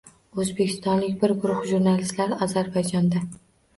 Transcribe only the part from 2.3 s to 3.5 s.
Ozarbayjonda